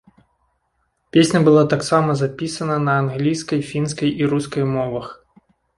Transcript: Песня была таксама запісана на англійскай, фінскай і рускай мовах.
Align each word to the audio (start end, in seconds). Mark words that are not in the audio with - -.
Песня 1.17 1.39
была 1.47 1.63
таксама 1.75 2.17
запісана 2.23 2.79
на 2.89 2.93
англійскай, 3.05 3.59
фінскай 3.73 4.09
і 4.23 4.33
рускай 4.35 4.63
мовах. 4.77 5.07